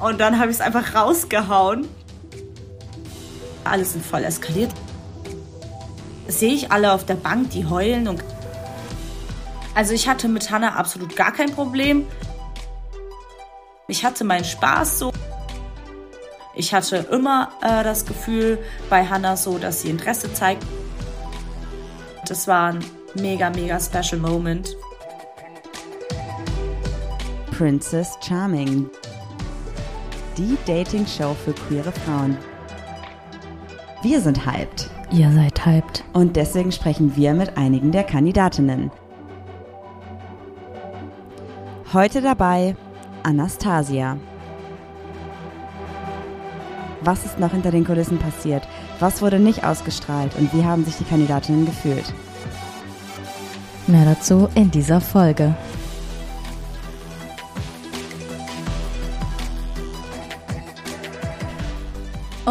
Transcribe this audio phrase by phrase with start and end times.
[0.00, 1.86] Und dann habe ich es einfach rausgehauen.
[3.64, 4.72] Alles sind voll eskaliert.
[6.26, 8.24] Sehe ich alle auf der Bank, die heulen und.
[9.74, 12.06] Also ich hatte mit Hannah absolut gar kein Problem.
[13.88, 15.12] Ich hatte meinen Spaß so.
[16.54, 18.58] Ich hatte immer äh, das Gefühl
[18.88, 20.64] bei Hannah so, dass sie Interesse zeigt.
[22.26, 24.76] Das war ein mega, mega special Moment.
[27.56, 28.90] Princess Charming.
[30.40, 32.38] Die Dating-Show für queere Frauen.
[34.00, 34.88] Wir sind hyped.
[35.12, 36.02] Ihr seid hyped.
[36.14, 38.90] Und deswegen sprechen wir mit einigen der Kandidatinnen.
[41.92, 42.74] Heute dabei
[43.22, 44.16] Anastasia.
[47.02, 48.66] Was ist noch hinter den Kulissen passiert?
[48.98, 50.34] Was wurde nicht ausgestrahlt?
[50.38, 52.14] Und wie haben sich die Kandidatinnen gefühlt?
[53.86, 55.54] Mehr dazu in dieser Folge.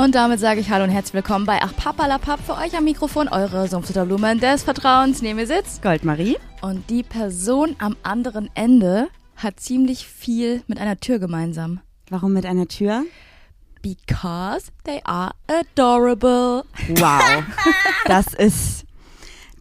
[0.02, 2.40] Und damit sage ich Hallo und herzlich willkommen bei Ach Papalapap.
[2.46, 5.22] Für euch am Mikrofon eure Sumpfzitterblumen des Vertrauens.
[5.22, 6.38] Neben mir sitzt Goldmarie.
[6.62, 11.82] Und die Person am anderen Ende hat ziemlich viel mit einer Tür gemeinsam.
[12.10, 13.04] Warum mit einer Tür?
[13.82, 16.64] Because they are adorable.
[16.96, 17.44] Wow.
[18.06, 18.86] Das ist,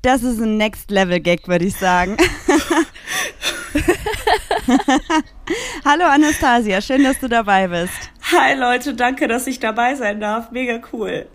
[0.02, 2.16] das ist ein Next-Level-Gag, würde ich sagen.
[5.84, 7.92] Hallo Anastasia, schön, dass du dabei bist.
[8.32, 10.50] Hi Leute, danke, dass ich dabei sein darf.
[10.50, 11.26] Mega cool.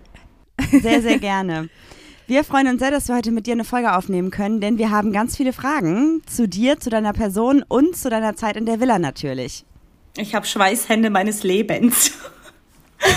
[0.72, 1.70] Sehr, sehr gerne.
[2.26, 4.92] Wir freuen uns sehr, dass wir heute mit dir eine Folge aufnehmen können, denn wir
[4.92, 8.80] haben ganz viele Fragen zu dir, zu deiner Person und zu deiner Zeit in der
[8.80, 9.66] Villa natürlich.
[10.16, 12.12] Ich habe Schweißhände meines Lebens.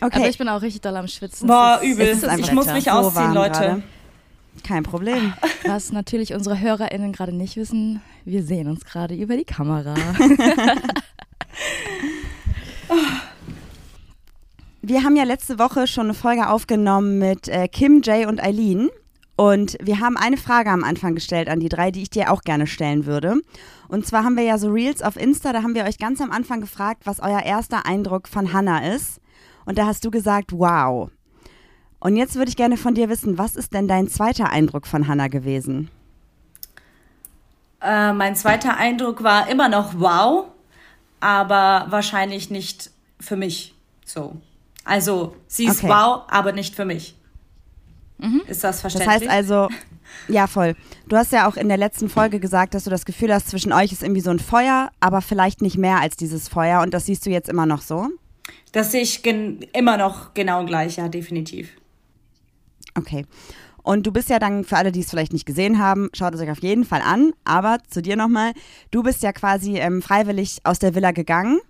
[0.00, 1.48] Aber ich bin auch richtig doll am Schwitzen.
[1.48, 2.16] Boah, übel.
[2.38, 3.58] Ich muss mich ausziehen, Leute.
[3.58, 3.82] Grade.
[4.64, 5.34] Kein Problem.
[5.66, 9.94] Was natürlich unsere HörerInnen gerade nicht wissen, wir sehen uns gerade über die Kamera.
[14.82, 18.88] wir haben ja letzte Woche schon eine Folge aufgenommen mit äh, Kim, Jay und Eileen.
[19.36, 22.42] Und wir haben eine Frage am Anfang gestellt an die drei, die ich dir auch
[22.42, 23.34] gerne stellen würde.
[23.88, 26.30] Und zwar haben wir ja so Reels auf Insta, da haben wir euch ganz am
[26.30, 29.20] Anfang gefragt, was euer erster Eindruck von Hannah ist.
[29.66, 31.10] Und da hast du gesagt, wow.
[32.04, 35.08] Und jetzt würde ich gerne von dir wissen, was ist denn dein zweiter Eindruck von
[35.08, 35.88] Hannah gewesen?
[37.80, 40.48] Äh, mein zweiter Eindruck war immer noch wow,
[41.20, 44.36] aber wahrscheinlich nicht für mich so.
[44.84, 45.88] Also sie ist okay.
[45.88, 47.16] wow, aber nicht für mich.
[48.18, 48.42] Mhm.
[48.48, 49.20] Ist das verständlich?
[49.20, 49.68] Das heißt also,
[50.28, 50.76] ja voll.
[51.08, 53.72] Du hast ja auch in der letzten Folge gesagt, dass du das Gefühl hast, zwischen
[53.72, 56.82] euch ist irgendwie so ein Feuer, aber vielleicht nicht mehr als dieses Feuer.
[56.82, 58.10] Und das siehst du jetzt immer noch so?
[58.72, 61.70] Das sehe ich immer noch genau gleich, ja, definitiv.
[62.96, 63.26] Okay.
[63.82, 66.40] Und du bist ja dann, für alle, die es vielleicht nicht gesehen haben, schaut es
[66.40, 67.32] euch auf jeden Fall an.
[67.44, 68.52] Aber zu dir nochmal,
[68.90, 71.60] du bist ja quasi ähm, freiwillig aus der Villa gegangen.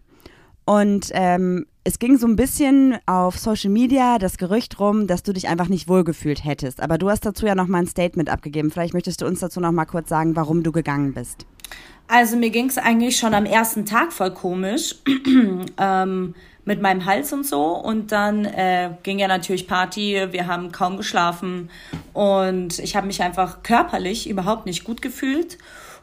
[0.65, 5.33] Und ähm, es ging so ein bisschen auf Social Media das Gerücht rum, dass du
[5.33, 6.81] dich einfach nicht wohlgefühlt hättest.
[6.81, 8.71] Aber du hast dazu ja nochmal ein Statement abgegeben.
[8.71, 11.47] Vielleicht möchtest du uns dazu nochmal kurz sagen, warum du gegangen bist.
[12.15, 14.95] Also mir ging es eigentlich schon am ersten Tag voll komisch.
[15.79, 17.73] ähm, mit meinem Hals und so.
[17.73, 21.71] Und dann äh, ging ja natürlich Party, wir haben kaum geschlafen
[22.13, 25.59] und ich habe mich einfach körperlich überhaupt nicht gut gefühlt.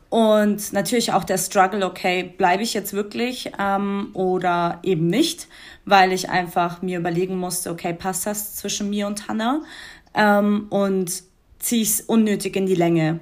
[0.10, 5.48] Und natürlich auch der Struggle, okay, bleibe ich jetzt wirklich ähm, oder eben nicht,
[5.86, 9.62] weil ich einfach mir überlegen musste, okay, passt das zwischen mir und Hannah?
[10.14, 11.24] Ähm, und
[11.60, 13.22] ziehe ich es unnötig in die Länge.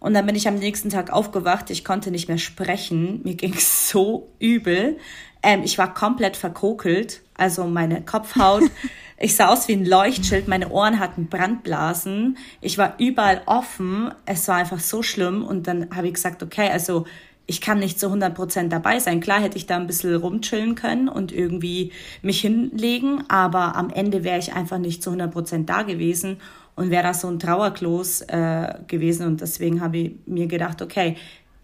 [0.00, 3.54] Und dann bin ich am nächsten Tag aufgewacht, ich konnte nicht mehr sprechen, mir ging
[3.54, 4.98] es so übel.
[5.42, 8.64] Ähm, ich war komplett verkokelt, also meine Kopfhaut.
[9.20, 14.46] Ich sah aus wie ein Leuchtschild, meine Ohren hatten Brandblasen, ich war überall offen, es
[14.46, 15.44] war einfach so schlimm.
[15.44, 17.04] Und dann habe ich gesagt, okay, also
[17.44, 19.18] ich kann nicht zu 100 Prozent dabei sein.
[19.18, 21.90] Klar hätte ich da ein bisschen rumchillen können und irgendwie
[22.22, 26.36] mich hinlegen, aber am Ende wäre ich einfach nicht zu 100 Prozent da gewesen
[26.78, 31.16] und wäre das so ein Trauerklos äh, gewesen und deswegen habe ich mir gedacht, okay,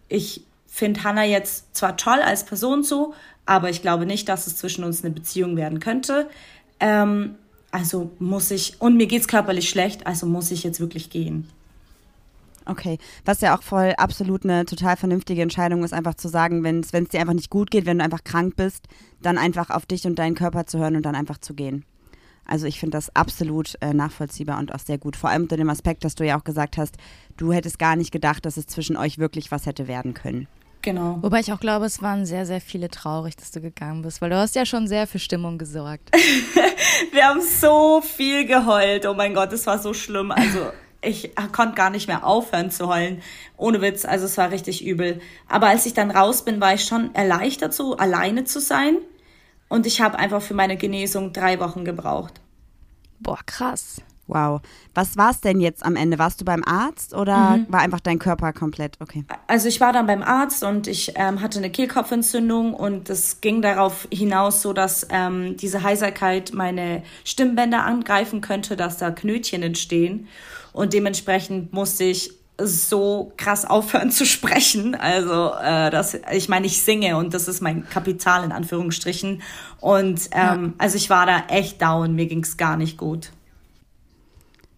[0.09, 3.15] ich finde Hannah jetzt zwar toll als Person so,
[3.47, 6.29] aber ich glaube nicht, dass es zwischen uns eine Beziehung werden könnte.
[6.81, 7.37] Ähm,
[7.71, 11.49] also muss ich, und mir geht es körperlich schlecht, also muss ich jetzt wirklich gehen.
[12.67, 16.81] Okay, was ja auch voll absolut eine total vernünftige Entscheidung ist, einfach zu sagen, wenn
[16.81, 18.89] es dir einfach nicht gut geht, wenn du einfach krank bist,
[19.23, 21.85] dann einfach auf dich und deinen Körper zu hören und dann einfach zu gehen.
[22.47, 25.17] Also ich finde das absolut äh, nachvollziehbar und auch sehr gut.
[25.17, 26.97] Vor allem unter dem Aspekt, dass du ja auch gesagt hast,
[27.37, 30.47] du hättest gar nicht gedacht, dass es zwischen euch wirklich was hätte werden können.
[30.85, 31.19] Genau.
[31.23, 34.29] Wobei ich auch glaube, es waren sehr, sehr viele traurig, dass du gegangen bist, weil
[34.29, 36.11] du hast ja schon sehr für Stimmung gesorgt.
[37.13, 39.07] Wir haben so viel geheult.
[39.07, 40.31] Oh mein Gott, es war so schlimm.
[40.31, 40.71] Also
[41.01, 43.23] ich konnte gar nicht mehr aufhören zu heulen.
[43.57, 45.21] Ohne Witz, also es war richtig übel.
[45.49, 48.99] Aber als ich dann raus bin, war ich schon erleichtert, so alleine zu sein.
[49.69, 52.41] Und ich habe einfach für meine Genesung drei Wochen gebraucht.
[53.21, 54.03] Boah, krass.
[54.27, 54.63] Wow.
[54.95, 56.19] Was war es denn jetzt am Ende?
[56.19, 57.67] Warst du beim Arzt oder mhm.
[57.69, 59.25] war einfach dein Körper komplett okay?
[59.47, 63.61] Also ich war dann beim Arzt und ich ähm, hatte eine Kehlkopfentzündung und es ging
[63.61, 70.29] darauf hinaus, so dass ähm, diese Heiserkeit meine Stimmbänder angreifen könnte, dass da Knötchen entstehen
[70.73, 74.95] und dementsprechend musste ich so krass aufhören zu sprechen.
[74.95, 79.43] Also äh, das, ich meine, ich singe und das ist mein Kapital in Anführungsstrichen.
[79.81, 80.73] Und ähm, ja.
[80.79, 83.31] also ich war da echt down, mir ging's gar nicht gut.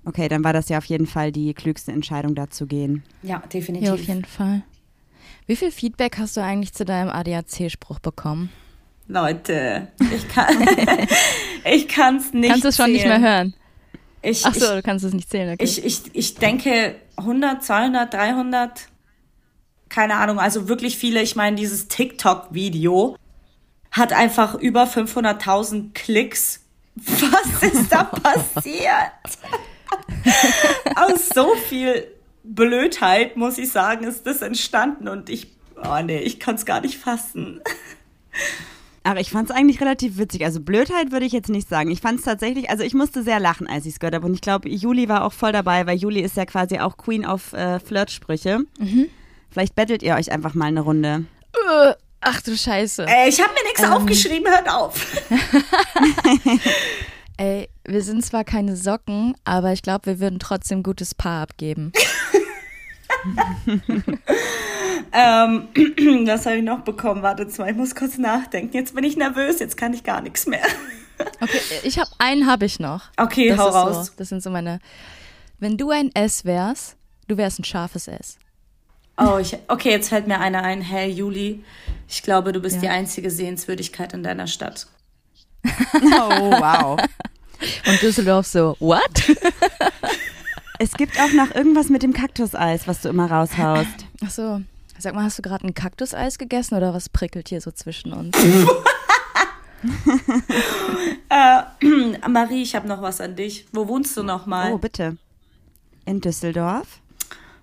[0.05, 3.03] Okay, dann war das ja auf jeden Fall die klügste Entscheidung, da zu gehen.
[3.23, 3.89] Ja, definitiv.
[3.89, 4.63] Ja, auf jeden Fall.
[5.47, 8.51] Wie viel Feedback hast du eigentlich zu deinem ADAC-Spruch bekommen?
[9.09, 10.47] Leute, ich kann
[11.65, 12.51] ich kann's nicht.
[12.51, 13.55] Kannst du es schon nicht mehr hören?
[14.29, 15.53] Ich, Ach so, ich, du kannst es nicht zählen.
[15.55, 15.63] Okay.
[15.63, 18.89] Ich, ich, ich denke 100, 200, 300,
[19.89, 21.23] keine Ahnung, also wirklich viele.
[21.23, 23.17] Ich meine, dieses TikTok-Video
[23.93, 26.65] hat einfach über 500.000 Klicks.
[26.97, 29.13] Was ist da passiert?
[30.97, 32.09] Aus so viel
[32.43, 36.81] Blödheit, muss ich sagen, ist das entstanden und ich, oh nee, ich kann es gar
[36.81, 37.61] nicht fassen.
[39.07, 40.45] Aber ich fand es eigentlich relativ witzig.
[40.45, 41.93] Also Blödheit würde ich jetzt nicht sagen.
[41.93, 44.27] Ich fand es tatsächlich, also ich musste sehr lachen, als ich es gehört habe.
[44.27, 47.25] Und ich glaube, Juli war auch voll dabei, weil Juli ist ja quasi auch Queen
[47.25, 48.65] auf äh, Flirtsprüche.
[48.81, 49.07] Mhm.
[49.49, 51.25] Vielleicht bettelt ihr euch einfach mal eine Runde.
[51.53, 53.07] Äh, ach du Scheiße.
[53.09, 53.93] Äh, ich habe mir nichts ähm.
[53.93, 55.07] aufgeschrieben, hört auf.
[57.37, 61.93] Ey, wir sind zwar keine Socken, aber ich glaube, wir würden trotzdem gutes Paar abgeben.
[65.13, 65.69] ähm,
[66.27, 67.23] was habe ich noch bekommen?
[67.23, 68.77] Warte mal, ich muss kurz nachdenken.
[68.77, 70.65] Jetzt bin ich nervös, jetzt kann ich gar nichts mehr.
[71.41, 73.05] okay, ich habe einen habe ich noch.
[73.17, 74.07] Okay, das hau raus.
[74.07, 74.81] So, das sind so meine.
[75.59, 76.97] Wenn du ein S wärst,
[77.29, 78.39] du wärst ein scharfes S.
[79.19, 80.83] Oh, ich, okay, jetzt fällt mir einer ein.
[80.83, 81.65] Hey, Juli,
[82.07, 82.81] ich glaube, du bist ja.
[82.83, 84.87] die einzige Sehenswürdigkeit in deiner Stadt.
[85.95, 87.01] Oh, wow.
[87.87, 89.35] Und Düsseldorf so, what?
[90.79, 94.07] Es gibt auch noch irgendwas mit dem Kaktuseis, was du immer raushaust.
[94.25, 94.61] Ach so.
[94.99, 98.37] Sag mal, hast du gerade ein Kaktuseis gegessen oder was prickelt hier so zwischen uns?
[101.29, 101.63] äh,
[102.29, 103.67] Marie, ich habe noch was an dich.
[103.73, 104.73] Wo wohnst du noch mal?
[104.73, 105.19] Oh, bitte.
[106.07, 107.01] In Düsseldorf?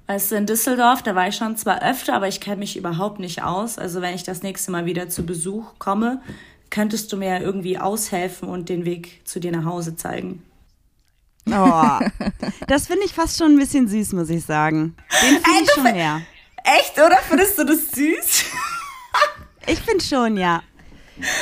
[0.07, 3.19] Weißt du, in Düsseldorf, da war ich schon zwar öfter, aber ich kenne mich überhaupt
[3.19, 3.79] nicht aus.
[3.79, 6.21] Also wenn ich das nächste Mal wieder zu Besuch komme,
[6.69, 10.43] könntest du mir irgendwie aushelfen und den Weg zu dir nach Hause zeigen?
[11.49, 11.99] Oh,
[12.67, 14.95] das finde ich fast schon ein bisschen süß, muss ich sagen.
[15.21, 16.21] Den finde ich schon mehr.
[16.63, 17.17] Echt, oder?
[17.27, 18.43] Findest du das süß?
[19.67, 20.61] ich finde schon, ja.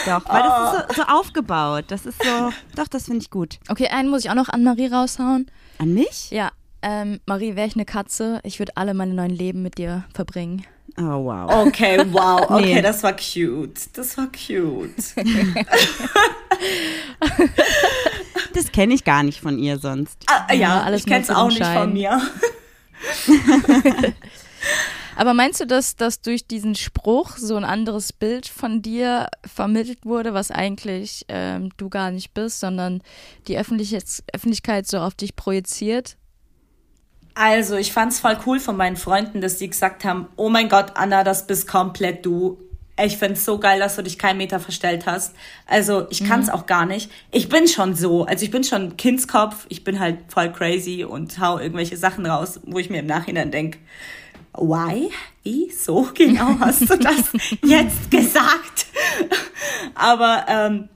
[0.06, 0.50] Doch, weil oh.
[0.50, 1.86] das ist so, so, aufgebaut.
[1.88, 3.60] Das ist so, doch, das finde ich gut.
[3.70, 5.50] Okay, einen muss ich auch noch an Marie raushauen.
[5.78, 6.32] An mich?
[6.32, 6.52] Ja.
[6.82, 10.66] Ähm, Marie, wäre ich eine Katze, ich würde alle meine neuen Leben mit dir verbringen.
[10.98, 11.68] Oh, wow.
[11.68, 12.42] Okay, wow.
[12.50, 12.82] Okay, nee.
[12.82, 13.96] das war cute.
[13.96, 14.92] Das war cute.
[18.54, 20.18] das kenne ich gar nicht von ihr sonst.
[20.28, 22.22] Ah, ja, alles ich kenne es auch nicht von mir.
[25.22, 30.04] Aber meinst du, dass, dass durch diesen Spruch so ein anderes Bild von dir vermittelt
[30.04, 33.04] wurde, was eigentlich ähm, du gar nicht bist, sondern
[33.48, 36.18] die Öffentlichkeit so auf dich projiziert?
[37.36, 40.94] Also, ich fand's voll cool von meinen Freunden, dass die gesagt haben, oh mein Gott,
[40.96, 42.58] Anna, das bist komplett du.
[43.00, 45.36] Ich find's so geil, dass du dich keinen Meter verstellt hast.
[45.68, 46.54] Also, ich kann's mhm.
[46.54, 47.12] auch gar nicht.
[47.30, 48.26] Ich bin schon so.
[48.26, 49.68] Also, ich bin schon Kindskopf.
[49.70, 53.52] Ich bin halt voll crazy und hau irgendwelche Sachen raus, wo ich mir im Nachhinein
[53.52, 53.78] denk,
[54.54, 55.10] why?
[55.44, 55.72] Wie?
[55.72, 57.32] So genau hast du das
[57.64, 58.88] jetzt gesagt?
[59.96, 60.90] Aber ähm,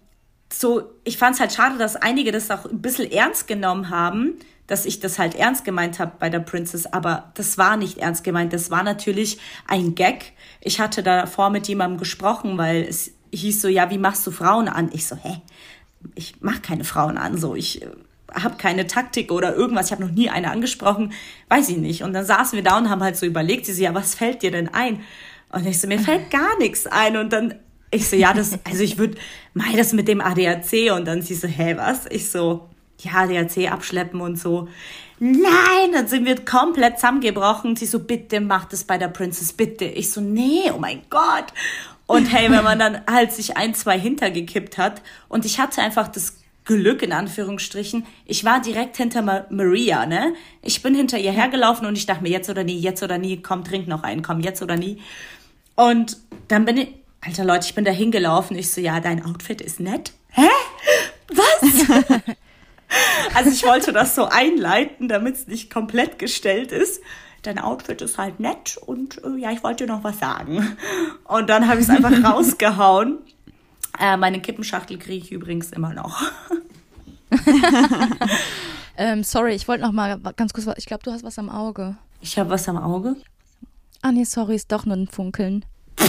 [0.51, 4.85] so, ich fand's halt schade, dass einige das auch ein bisschen ernst genommen haben dass
[4.85, 8.51] ich das halt ernst gemeint habe bei der Princess, aber das war nicht ernst gemeint.
[8.53, 10.33] Das war natürlich ein Gag.
[10.61, 14.67] Ich hatte davor mit jemandem gesprochen, weil es hieß so, ja, wie machst du Frauen
[14.67, 14.89] an?
[14.91, 15.41] Ich so, hä?
[16.15, 17.89] Ich mach keine Frauen an, so ich äh,
[18.41, 19.87] habe keine Taktik oder irgendwas.
[19.87, 21.13] Ich habe noch nie eine angesprochen,
[21.49, 22.03] weiß ich nicht.
[22.03, 24.41] Und dann saßen wir da und haben halt so überlegt, sie so, ja, was fällt
[24.43, 25.01] dir denn ein?
[25.51, 27.17] Und ich so, mir fällt gar nichts ein.
[27.17, 27.55] Und dann
[27.91, 29.17] ich so, ja, das, also ich würde
[29.53, 32.05] mal das mit dem ADAC und dann sie so, hä, was?
[32.09, 32.67] Ich so,
[32.99, 34.67] ja, DRC abschleppen und so.
[35.19, 37.75] Nein, dann sind wir komplett zusammengebrochen.
[37.75, 39.85] Sie so, bitte mach das bei der Princess, bitte.
[39.85, 41.45] Ich so, nee, oh mein Gott.
[42.07, 46.07] Und hey, wenn man dann halt sich ein, zwei hintergekippt hat und ich hatte einfach
[46.07, 48.05] das Glück in Anführungsstrichen.
[48.25, 50.33] Ich war direkt hinter Ma Maria, ne?
[50.61, 53.41] Ich bin hinter ihr hergelaufen und ich dachte mir, jetzt oder nie, jetzt oder nie,
[53.41, 55.01] komm, trink noch einen, komm, jetzt oder nie.
[55.75, 56.17] Und
[56.47, 56.89] dann bin ich,
[57.21, 58.57] alter Leute, ich bin da hingelaufen.
[58.57, 60.13] Ich so, ja, dein Outfit ist nett.
[60.31, 60.49] Hä?
[61.29, 62.25] Was?
[63.33, 67.01] Also ich wollte das so einleiten, damit es nicht komplett gestellt ist.
[67.41, 70.77] Dein Outfit ist halt nett und äh, ja, ich wollte dir noch was sagen.
[71.25, 73.19] Und dann habe ich es einfach rausgehauen.
[73.99, 76.21] Äh, meine Kippenschachtel kriege ich übrigens immer noch.
[78.97, 80.67] ähm, sorry, ich wollte noch mal ganz kurz.
[80.77, 81.97] Ich glaube, du hast was am Auge.
[82.21, 83.15] Ich habe was am Auge?
[84.01, 85.65] Ah nee, sorry, ist doch nur ein Funkeln.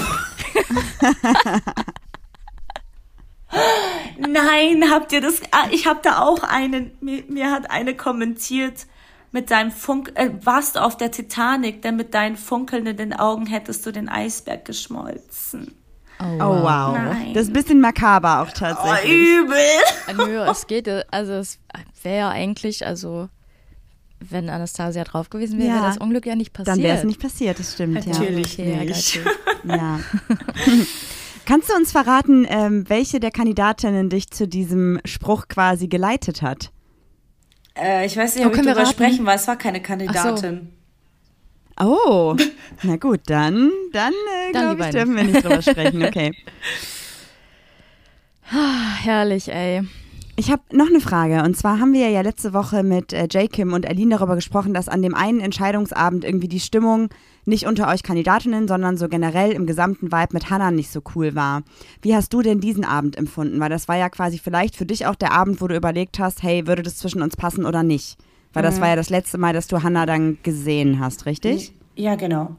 [4.18, 5.40] Nein, habt ihr das?
[5.50, 6.90] Ah, ich habe da auch einen.
[7.00, 8.86] Mir, mir, hat eine kommentiert
[9.32, 10.12] mit deinem Funk.
[10.14, 14.64] Äh, warst du auf der Titanic, denn mit deinen funkelnden Augen hättest du den Eisberg
[14.64, 15.74] geschmolzen.
[16.18, 16.58] Oh, oh wow.
[16.58, 17.16] Oh, wow.
[17.34, 19.12] Das ist ein bisschen makaber auch tatsächlich.
[19.12, 19.56] Oh, übel.
[20.08, 21.58] Äh, nö, es geht, also es
[22.02, 23.28] wäre ja eigentlich, also
[24.20, 25.74] wenn Anastasia drauf gewesen wäre, ja.
[25.76, 26.76] wäre das Unglück ja nicht passiert.
[26.76, 28.06] Dann wäre es nicht passiert, das stimmt.
[28.06, 28.64] Natürlich ja.
[28.64, 29.20] Okay, nicht.
[29.64, 29.98] Ja.
[31.44, 36.70] Kannst du uns verraten, ähm, welche der Kandidatinnen dich zu diesem Spruch quasi geleitet hat?
[37.76, 38.92] Äh, ich weiß nicht, ob oh, ich darüber raten?
[38.92, 40.72] sprechen, weil es war keine Kandidatin.
[41.78, 42.36] Oh,
[42.82, 46.02] na gut, dann, dann, äh, glaube ich, dürfen wir nicht drüber sprechen.
[46.04, 46.32] Okay.
[49.02, 49.82] Herrlich, ey.
[50.38, 51.42] Ich habe noch eine Frage.
[51.42, 53.50] Und zwar haben wir ja letzte Woche mit äh, J.
[53.50, 57.08] Kim und Aline darüber gesprochen, dass an dem einen Entscheidungsabend irgendwie die Stimmung
[57.46, 61.34] nicht unter euch Kandidatinnen, sondern so generell im gesamten Vibe mit Hannah nicht so cool
[61.34, 61.62] war.
[62.02, 63.60] Wie hast du denn diesen Abend empfunden?
[63.60, 66.42] Weil das war ja quasi vielleicht für dich auch der Abend, wo du überlegt hast,
[66.42, 68.18] hey, würde das zwischen uns passen oder nicht?
[68.56, 68.66] Weil mhm.
[68.66, 71.72] das war ja das letzte Mal, dass du Hannah dann gesehen hast, richtig?
[71.94, 72.56] Ja, genau.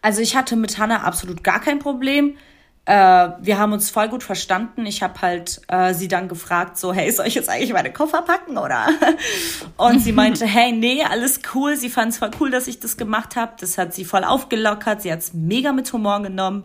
[0.00, 2.34] Also ich hatte mit Hannah absolut gar kein Problem
[2.86, 4.86] äh, wir haben uns voll gut verstanden.
[4.86, 8.22] Ich habe halt äh, sie dann gefragt, so, hey, soll ich jetzt eigentlich meine Koffer
[8.22, 8.86] packen oder?
[9.76, 11.76] Und sie meinte, hey, nee, alles cool.
[11.76, 13.54] Sie fand es voll cool, dass ich das gemacht habe.
[13.58, 15.02] Das hat sie voll aufgelockert.
[15.02, 16.64] Sie hat es mega mit Humor genommen.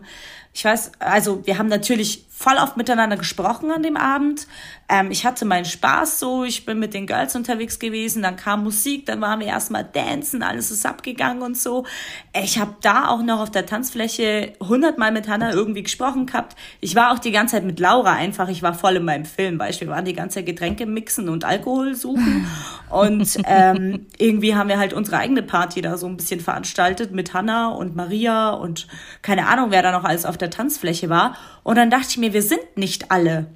[0.54, 4.46] Ich weiß, also wir haben natürlich voll oft miteinander gesprochen an dem Abend.
[4.88, 8.64] Ähm, ich hatte meinen Spaß so, ich bin mit den Girls unterwegs gewesen, dann kam
[8.64, 11.86] Musik, dann waren wir erstmal dancen, alles ist abgegangen und so.
[12.34, 16.56] Ich habe da auch noch auf der Tanzfläche hundertmal mit Hannah irgendwie gesprochen gehabt.
[16.80, 19.58] Ich war auch die ganze Zeit mit Laura einfach, ich war voll in meinem Film,
[19.58, 22.46] weil wir waren die ganze Zeit Getränke mixen und Alkohol suchen
[22.90, 27.34] und ähm, irgendwie haben wir halt unsere eigene Party da so ein bisschen veranstaltet mit
[27.34, 28.88] Hannah und Maria und
[29.22, 31.36] keine Ahnung, wer da noch alles auf der Tanzfläche war.
[31.62, 33.46] Und dann dachte ich mir, wir sind nicht alle.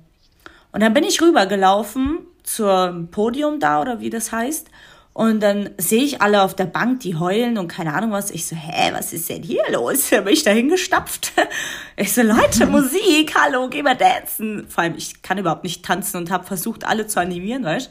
[0.73, 4.69] Und dann bin ich rübergelaufen zum Podium da oder wie das heißt.
[5.17, 8.31] Und dann sehe ich alle auf der Bank, die heulen und keine Ahnung was.
[8.31, 10.09] Ich so, hä, was ist denn hier los?
[10.11, 11.33] Da bin ich da hingestapft.
[11.97, 14.67] Ich so, Leute, Musik, hallo, geh mal dancen.
[14.69, 17.91] Vor allem, ich kann überhaupt nicht tanzen und habe versucht, alle zu animieren, weißt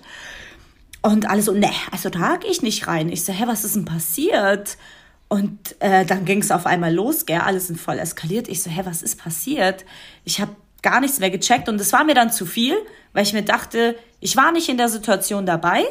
[1.02, 3.10] Und alle so, ne, also da gehe ich nicht rein.
[3.10, 4.78] Ich so, hä, was ist denn passiert?
[5.28, 8.48] Und äh, dann ging es auf einmal los, gell, alles sind voll eskaliert.
[8.48, 9.86] Ich so, hä, was ist passiert?
[10.24, 12.76] Ich habe gar nichts mehr gecheckt und es war mir dann zu viel,
[13.14, 15.84] weil ich mir dachte, ich war nicht in der Situation dabei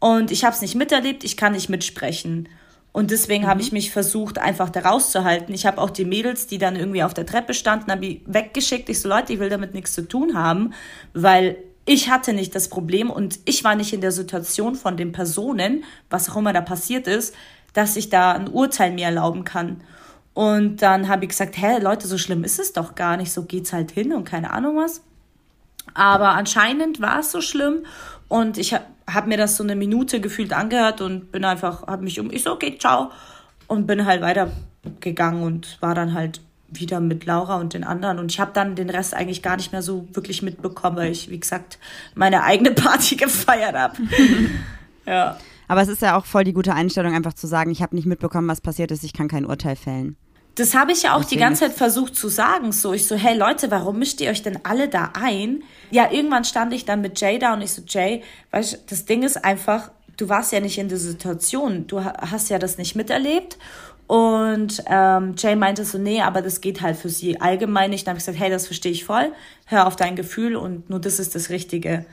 [0.00, 2.48] und ich habe es nicht miterlebt, ich kann nicht mitsprechen.
[2.92, 3.48] Und deswegen mhm.
[3.48, 5.54] habe ich mich versucht, einfach da rauszuhalten.
[5.54, 8.88] Ich habe auch die Mädels, die dann irgendwie auf der Treppe standen, habe ich weggeschickt.
[8.88, 10.72] Ich so, Leute, ich will damit nichts zu tun haben,
[11.12, 15.12] weil ich hatte nicht das Problem und ich war nicht in der Situation von den
[15.12, 17.34] Personen, was auch immer da passiert ist,
[17.78, 19.80] dass ich da ein Urteil mir erlauben kann.
[20.34, 23.44] Und dann habe ich gesagt, hä, Leute, so schlimm ist es doch gar nicht, so
[23.44, 25.00] geht's halt hin und keine Ahnung was.
[25.94, 27.86] Aber anscheinend war es so schlimm
[28.26, 32.02] und ich habe hab mir das so eine Minute gefühlt angehört und bin einfach, habe
[32.02, 33.12] mich um, ich so, okay, ciao.
[33.68, 38.18] Und bin halt weitergegangen und war dann halt wieder mit Laura und den anderen.
[38.18, 41.30] Und ich habe dann den Rest eigentlich gar nicht mehr so wirklich mitbekommen, weil ich,
[41.30, 41.78] wie gesagt,
[42.16, 43.94] meine eigene Party gefeiert habe.
[45.06, 45.38] ja.
[45.68, 48.06] Aber es ist ja auch voll die gute Einstellung, einfach zu sagen, ich habe nicht
[48.06, 50.16] mitbekommen, was passiert ist, ich kann kein Urteil fällen.
[50.54, 52.72] Das habe ich ja auch Deswegen die ganze Zeit versucht zu sagen.
[52.72, 55.62] So, ich so, hey Leute, warum mischt ihr euch denn alle da ein?
[55.92, 59.04] Ja, irgendwann stand ich dann mit Jay da und ich so, Jay, weißt du, das
[59.04, 61.86] Ding ist einfach, du warst ja nicht in der Situation.
[61.86, 63.56] Du hast ja das nicht miterlebt.
[64.08, 68.06] Und ähm, Jay meinte so, nee, aber das geht halt für sie allgemein nicht.
[68.06, 69.30] Dann habe ich gesagt, hey, das verstehe ich voll.
[69.66, 72.04] Hör auf dein Gefühl und nur das ist das Richtige.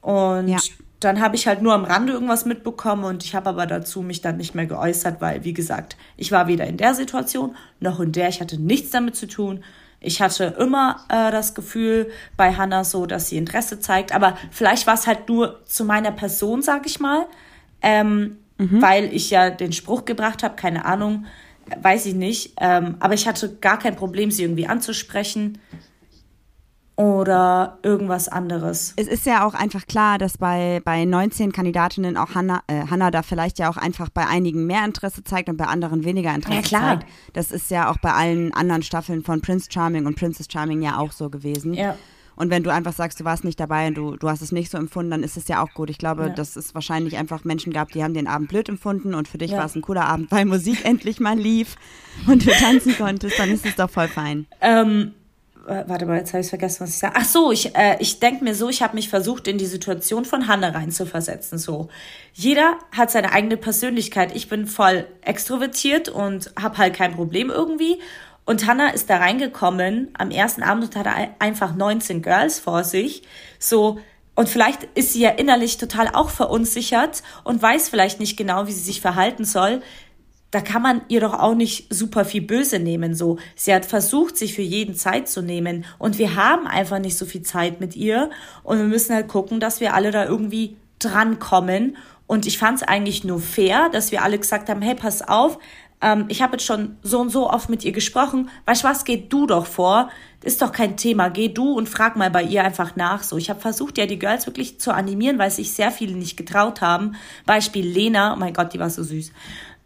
[0.00, 0.58] Und ja
[1.04, 4.20] dann habe ich halt nur am Rande irgendwas mitbekommen und ich habe aber dazu mich
[4.20, 8.12] dann nicht mehr geäußert, weil, wie gesagt, ich war weder in der Situation noch in
[8.12, 9.62] der, ich hatte nichts damit zu tun.
[10.00, 14.86] Ich hatte immer äh, das Gefühl bei Hannah so, dass sie Interesse zeigt, aber vielleicht
[14.86, 17.26] war es halt nur zu meiner Person, sag ich mal,
[17.80, 18.82] ähm, mhm.
[18.82, 21.26] weil ich ja den Spruch gebracht habe, keine Ahnung,
[21.80, 25.58] weiß ich nicht, ähm, aber ich hatte gar kein Problem, sie irgendwie anzusprechen
[26.96, 28.92] oder irgendwas anderes.
[28.96, 33.10] Es ist ja auch einfach klar, dass bei, bei 19 Kandidatinnen auch Hannah, äh, Hannah
[33.10, 36.60] da vielleicht ja auch einfach bei einigen mehr Interesse zeigt und bei anderen weniger Interesse
[36.60, 37.00] ja, klar.
[37.00, 37.06] zeigt.
[37.32, 40.98] Das ist ja auch bei allen anderen Staffeln von Prince Charming und Princess Charming ja
[40.98, 41.74] auch so gewesen.
[41.74, 41.96] Ja.
[42.36, 44.70] Und wenn du einfach sagst, du warst nicht dabei und du, du hast es nicht
[44.70, 45.90] so empfunden, dann ist es ja auch gut.
[45.90, 46.28] Ich glaube, ja.
[46.30, 49.52] dass es wahrscheinlich einfach Menschen gab, die haben den Abend blöd empfunden und für dich
[49.52, 49.58] ja.
[49.58, 51.76] war es ein cooler Abend, weil Musik endlich mal lief
[52.26, 54.46] und du tanzen konntest, dann ist es doch voll fein.
[54.60, 55.12] Ähm,
[55.66, 57.14] warte mal, jetzt habe ich vergessen, was ich sage.
[57.16, 60.24] Ach so, ich, äh, ich denke mir so, ich habe mich versucht, in die Situation
[60.24, 61.58] von Hanne reinzuversetzen.
[61.58, 61.88] So,
[62.32, 64.34] jeder hat seine eigene Persönlichkeit.
[64.36, 68.00] Ich bin voll extrovertiert und habe halt kein Problem irgendwie.
[68.44, 73.22] Und Hannah ist da reingekommen am ersten Abend und hatte einfach 19 Girls vor sich.
[73.58, 73.98] So,
[74.34, 78.72] und vielleicht ist sie ja innerlich total auch verunsichert und weiß vielleicht nicht genau, wie
[78.72, 79.80] sie sich verhalten soll
[80.54, 83.38] da kann man ihr doch auch nicht super viel böse nehmen, so.
[83.56, 85.84] Sie hat versucht, sich für jeden Zeit zu nehmen.
[85.98, 88.30] Und wir haben einfach nicht so viel Zeit mit ihr.
[88.62, 91.96] Und wir müssen halt gucken, dass wir alle da irgendwie drankommen.
[92.28, 95.58] Und ich fand es eigentlich nur fair, dass wir alle gesagt haben, hey, pass auf,
[96.00, 99.04] ähm, ich habe jetzt schon so und so oft mit ihr gesprochen, weißt du was,
[99.04, 100.08] geh du doch vor,
[100.44, 103.36] ist doch kein Thema, geh du und frag mal bei ihr einfach nach, so.
[103.38, 106.80] Ich habe versucht, ja, die Girls wirklich zu animieren, weil sich sehr viele nicht getraut
[106.80, 109.32] haben, Beispiel Lena, oh mein Gott, die war so süß,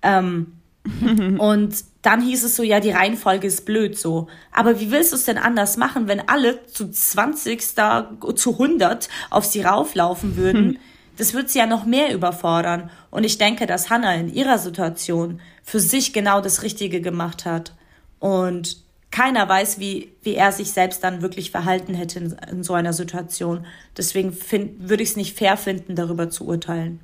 [0.02, 0.57] ähm,
[1.38, 4.28] und dann hieß es so, ja, die Reihenfolge ist blöd so.
[4.52, 9.08] Aber wie willst du es denn anders machen, wenn alle zu 20 da, zu 100
[9.30, 10.78] auf sie rauflaufen würden?
[11.18, 12.90] Das wird sie ja noch mehr überfordern.
[13.10, 17.74] Und ich denke, dass Hannah in ihrer Situation für sich genau das Richtige gemacht hat.
[18.20, 18.78] Und
[19.10, 22.92] keiner weiß, wie, wie er sich selbst dann wirklich verhalten hätte in, in so einer
[22.92, 23.66] Situation.
[23.96, 24.36] Deswegen
[24.78, 27.00] würde ich es nicht fair finden, darüber zu urteilen.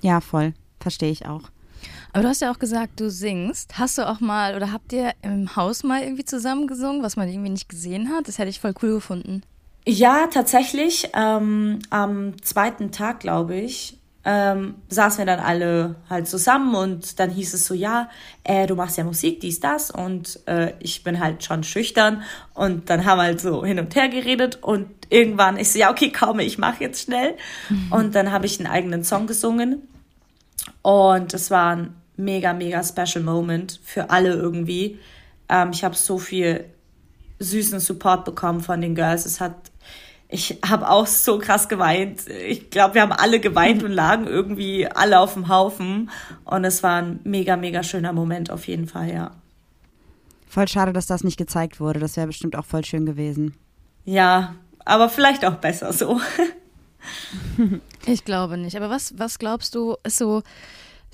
[0.00, 0.54] Ja, voll.
[0.78, 1.50] Verstehe ich auch.
[2.12, 3.78] Aber du hast ja auch gesagt, du singst.
[3.78, 7.28] Hast du auch mal oder habt ihr im Haus mal irgendwie zusammen gesungen, was man
[7.28, 8.28] irgendwie nicht gesehen hat?
[8.28, 9.42] Das hätte ich voll cool gefunden.
[9.86, 11.10] Ja, tatsächlich.
[11.14, 17.30] Ähm, am zweiten Tag, glaube ich, ähm, saßen wir dann alle halt zusammen und dann
[17.30, 18.10] hieß es so, ja,
[18.44, 22.90] äh, du machst ja Musik, dies, das und äh, ich bin halt schon schüchtern und
[22.90, 26.12] dann haben wir halt so hin und her geredet und irgendwann ich so, ja, okay,
[26.12, 27.34] komm, ich mach jetzt schnell
[27.70, 27.92] mhm.
[27.92, 29.88] und dann habe ich einen eigenen Song gesungen
[30.82, 34.98] und es war ein mega, mega special Moment für alle irgendwie.
[35.48, 36.64] Ähm, ich habe so viel
[37.38, 39.26] süßen Support bekommen von den Girls.
[39.26, 39.54] Es hat,
[40.28, 42.28] ich habe auch so krass geweint.
[42.28, 46.10] Ich glaube, wir haben alle geweint und lagen irgendwie alle auf dem Haufen.
[46.44, 49.30] Und es war ein mega, mega schöner Moment auf jeden Fall, ja.
[50.46, 52.00] Voll schade, dass das nicht gezeigt wurde.
[52.00, 53.54] Das wäre bestimmt auch voll schön gewesen.
[54.04, 56.20] Ja, aber vielleicht auch besser so.
[58.06, 58.76] ich glaube nicht.
[58.76, 60.42] Aber was, was glaubst du, ist so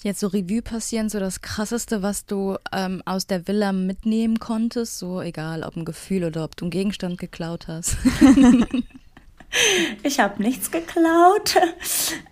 [0.03, 4.99] jetzt so Revue passieren, so das Krasseste, was du ähm, aus der Villa mitnehmen konntest?
[4.99, 7.97] So egal, ob ein Gefühl oder ob du einen Gegenstand geklaut hast.
[10.03, 11.57] ich habe nichts geklaut.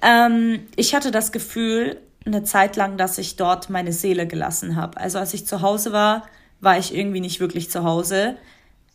[0.03, 4.99] Ähm, ich hatte das Gefühl eine Zeit lang, dass ich dort meine Seele gelassen habe.
[4.99, 6.27] Also als ich zu Hause war,
[6.61, 8.37] war ich irgendwie nicht wirklich zu Hause.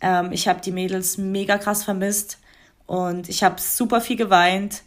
[0.01, 2.39] Ähm, ich habe die Mädels mega krass vermisst
[2.88, 4.84] und ich habe super viel geweint.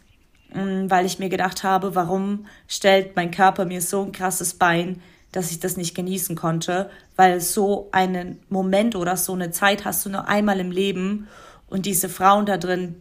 [0.53, 5.01] Mm, weil ich mir gedacht habe, warum stellt mein Körper mir so ein krasses Bein,
[5.31, 10.05] dass ich das nicht genießen konnte, weil so einen Moment oder so eine Zeit hast
[10.05, 11.27] du nur einmal im Leben
[11.67, 12.95] und diese Frauen da drin,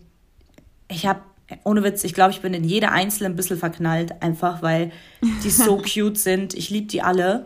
[0.88, 1.21] ich habe
[1.65, 4.91] ohne Witz, ich glaube, ich bin in jede einzelne ein bisschen verknallt, einfach weil
[5.45, 6.55] die so cute sind.
[6.55, 7.45] Ich liebe die alle.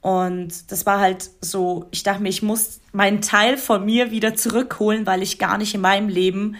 [0.00, 4.34] Und das war halt so, ich dachte mir, ich muss meinen Teil von mir wieder
[4.34, 6.56] zurückholen, weil ich gar nicht in meinem Leben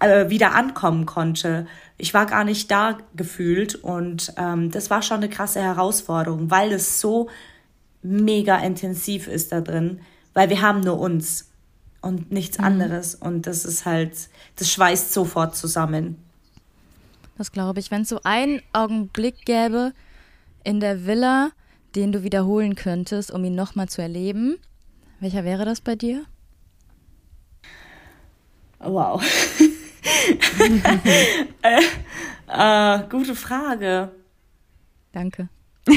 [0.00, 1.66] äh, wieder ankommen konnte
[2.00, 6.72] ich war gar nicht da gefühlt und ähm, das war schon eine krasse Herausforderung, weil
[6.72, 7.28] es so
[8.02, 10.00] mega intensiv ist da drin,
[10.32, 11.50] weil wir haben nur uns
[12.00, 12.64] und nichts mhm.
[12.64, 14.12] anderes und das ist halt,
[14.56, 16.16] das schweißt sofort zusammen.
[17.36, 17.90] Das glaube ich.
[17.90, 19.92] Wenn es so einen Augenblick gäbe
[20.64, 21.50] in der Villa,
[21.94, 24.56] den du wiederholen könntest, um ihn nochmal zu erleben,
[25.20, 26.24] welcher wäre das bei dir?
[28.78, 29.22] Wow.
[31.62, 31.80] äh,
[32.48, 34.10] äh, gute Frage.
[35.12, 35.48] Danke.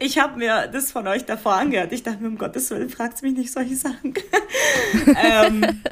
[0.00, 1.92] ich habe mir das von euch davor angehört.
[1.92, 4.14] Ich dachte mir, um Gottes Willen, fragt mich nicht solche Sachen.
[5.22, 5.82] ähm,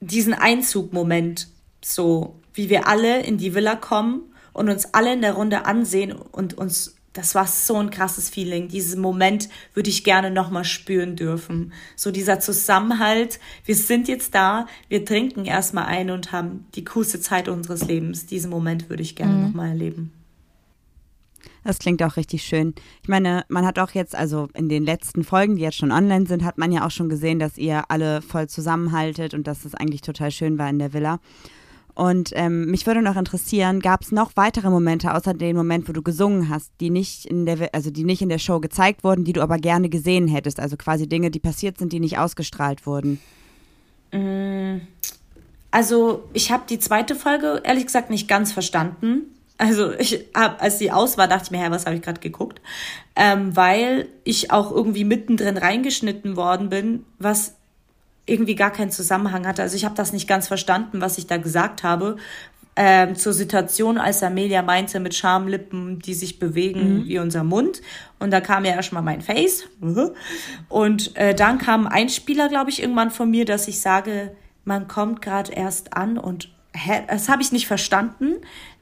[0.00, 1.48] diesen Einzugmoment,
[1.82, 6.12] so wie wir alle in die Villa kommen und uns alle in der Runde ansehen
[6.12, 8.68] und uns das war so ein krasses Feeling.
[8.68, 11.72] Diesen Moment würde ich gerne nochmal spüren dürfen.
[11.96, 13.40] So dieser Zusammenhalt.
[13.64, 18.26] Wir sind jetzt da, wir trinken erstmal ein und haben die coolste Zeit unseres Lebens.
[18.26, 19.42] Diesen Moment würde ich gerne mhm.
[19.42, 20.12] nochmal erleben.
[21.64, 22.74] Das klingt auch richtig schön.
[23.02, 26.26] Ich meine, man hat auch jetzt, also in den letzten Folgen, die jetzt schon online
[26.26, 29.74] sind, hat man ja auch schon gesehen, dass ihr alle voll zusammenhaltet und dass es
[29.74, 31.20] eigentlich total schön war in der Villa.
[31.94, 35.92] Und ähm, mich würde noch interessieren, gab es noch weitere Momente außer dem Moment, wo
[35.92, 39.24] du gesungen hast, die nicht in der, also die nicht in der Show gezeigt wurden,
[39.24, 40.60] die du aber gerne gesehen hättest?
[40.60, 43.20] Also quasi Dinge, die passiert sind, die nicht ausgestrahlt wurden.
[44.12, 44.80] Mm,
[45.70, 49.22] also ich habe die zweite Folge ehrlich gesagt nicht ganz verstanden.
[49.58, 52.20] Also ich hab, als sie aus war, dachte ich mir, Hä, was habe ich gerade
[52.20, 52.62] geguckt?
[53.14, 57.56] Ähm, weil ich auch irgendwie mittendrin reingeschnitten worden bin, was
[58.26, 59.62] irgendwie gar keinen Zusammenhang hatte.
[59.62, 62.16] Also ich habe das nicht ganz verstanden, was ich da gesagt habe.
[62.76, 67.08] Ähm, zur Situation, als Amelia meinte, mit Schamlippen, die sich bewegen mhm.
[67.08, 67.82] wie unser Mund.
[68.20, 69.64] Und da kam ja erstmal mein Face.
[70.68, 74.32] Und äh, dann kam ein Spieler, glaube ich, irgendwann von mir, dass ich sage,
[74.64, 78.34] man kommt gerade erst an und hä, das habe ich nicht verstanden.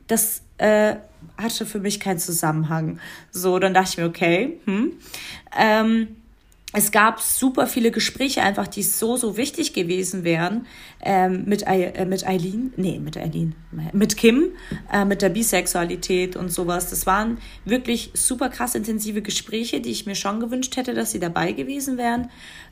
[0.07, 0.97] Das äh,
[1.37, 2.99] hatte für mich keinen Zusammenhang.
[3.31, 4.93] So, dann dachte ich mir, okay, hm.
[5.57, 6.17] Ähm,
[6.75, 10.67] es gab super viele Gespräche einfach, die so, so wichtig gewesen wären
[11.01, 13.55] ähm, mit, äh, mit Eileen, nee, mit Eileen,
[13.95, 14.51] mit Kim,
[14.93, 16.91] äh, mit der Bisexualität und sowas.
[16.91, 21.21] Das waren wirklich super krass intensive Gespräche, die ich mir schon gewünscht hätte, dass sie
[21.21, 22.31] dabei gewesen wären.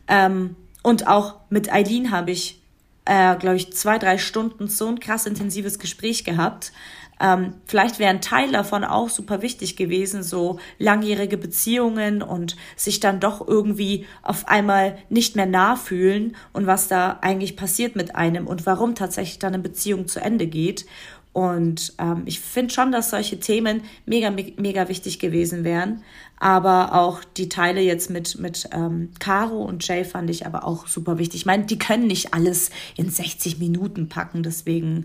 [0.09, 2.61] Ähm, und auch mit Eileen habe ich,
[3.07, 6.73] äh, glaube ich, zwei, drei Stunden so ein krass intensives Gespräch gehabt.
[7.21, 13.01] Ähm, vielleicht wäre ein Teil davon auch super wichtig gewesen, so langjährige Beziehungen und sich
[13.01, 18.15] dann doch irgendwie auf einmal nicht mehr nah fühlen und was da eigentlich passiert mit
[18.15, 20.85] einem und warum tatsächlich dann eine Beziehung zu Ende geht.
[21.33, 26.03] Und ähm, ich finde schon, dass solche Themen mega, mega wichtig gewesen wären.
[26.39, 30.87] Aber auch die Teile jetzt mit, mit ähm, Caro und Jay fand ich aber auch
[30.87, 31.41] super wichtig.
[31.41, 35.05] Ich meine, die können nicht alles in 60 Minuten packen, deswegen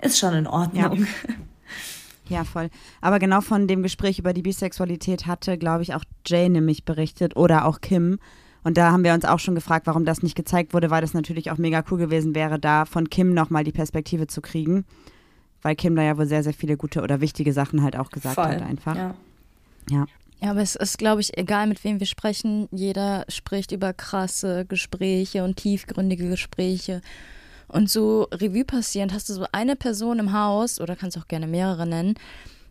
[0.00, 0.96] ist schon in Ordnung.
[0.96, 1.06] Ja.
[2.28, 2.68] Ja, voll.
[3.00, 7.36] Aber genau von dem Gespräch über die Bisexualität hatte, glaube ich, auch Jay nämlich berichtet
[7.36, 8.18] oder auch Kim.
[8.64, 11.14] Und da haben wir uns auch schon gefragt, warum das nicht gezeigt wurde, weil das
[11.14, 14.84] natürlich auch mega cool gewesen wäre, da von Kim nochmal die Perspektive zu kriegen.
[15.62, 18.34] Weil Kim da ja wohl sehr, sehr viele gute oder wichtige Sachen halt auch gesagt
[18.34, 18.44] voll.
[18.44, 18.96] hat einfach.
[18.96, 19.14] Ja.
[19.90, 20.06] ja.
[20.40, 22.68] Ja, aber es ist, glaube ich, egal, mit wem wir sprechen.
[22.70, 27.00] Jeder spricht über krasse Gespräche und tiefgründige Gespräche.
[27.68, 31.46] Und so Revue passierend hast du so eine Person im Haus, oder kannst auch gerne
[31.46, 32.14] mehrere nennen,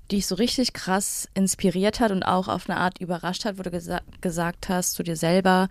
[0.10, 3.64] die dich so richtig krass inspiriert hat und auch auf eine Art überrascht hat, wo
[3.64, 5.70] du gesa gesagt hast zu dir selber,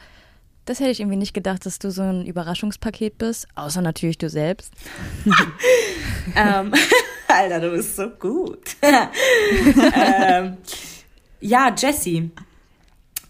[0.67, 4.29] das hätte ich irgendwie nicht gedacht, dass du so ein Überraschungspaket bist, außer natürlich du
[4.29, 4.73] selbst.
[6.37, 6.73] ähm,
[7.29, 8.77] Alter, du bist so gut.
[8.83, 10.57] ähm,
[11.41, 12.31] ja, Jessie.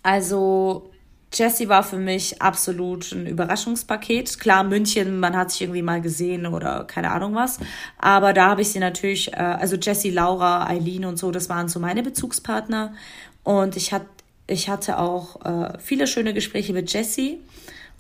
[0.03, 0.91] Also
[1.33, 4.39] Jessie war für mich absolut ein Überraschungspaket.
[4.39, 7.59] Klar, München, man hat sich irgendwie mal gesehen oder keine Ahnung was.
[7.99, 11.69] Aber da habe ich sie natürlich, äh, also Jessie, Laura, Eileen und so, das waren
[11.69, 12.95] so meine Bezugspartner.
[13.43, 14.07] Und ich, hat,
[14.47, 17.39] ich hatte auch äh, viele schöne Gespräche mit Jessie.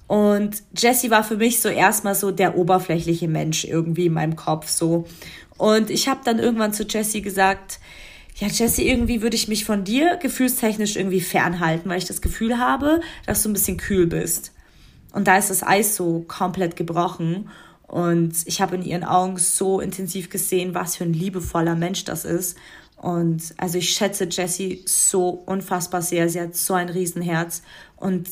[0.07, 4.69] Und Jessie war für mich so erstmal so der oberflächliche Mensch irgendwie in meinem Kopf
[4.69, 5.07] so.
[5.59, 7.81] Und ich habe dann irgendwann zu Jessie gesagt,
[8.39, 12.59] ja, Jesse, irgendwie würde ich mich von dir gefühlstechnisch irgendwie fernhalten, weil ich das Gefühl
[12.59, 14.53] habe, dass du ein bisschen kühl bist.
[15.13, 17.49] Und da ist das Eis so komplett gebrochen.
[17.87, 22.27] Und ich habe in ihren Augen so intensiv gesehen, was für ein liebevoller Mensch das
[22.27, 22.59] ist.
[22.97, 26.29] Und also ich schätze Jessie so unfassbar sehr.
[26.29, 27.63] Sie hat so ein Riesenherz.
[27.97, 28.29] Und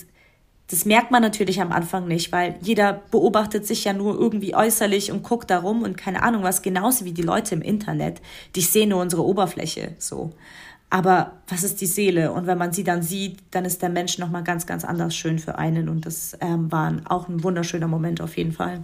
[0.68, 5.12] das merkt man natürlich am Anfang nicht, weil jeder beobachtet sich ja nur irgendwie äußerlich
[5.12, 8.22] und guckt darum und keine Ahnung was, genauso wie die Leute im Internet.
[8.56, 10.32] Die sehen nur unsere Oberfläche so.
[10.88, 12.32] Aber was ist die Seele?
[12.32, 15.38] Und wenn man sie dann sieht, dann ist der Mensch nochmal ganz, ganz anders schön
[15.38, 15.88] für einen.
[15.88, 18.82] Und das ähm, war auch ein wunderschöner Moment auf jeden Fall.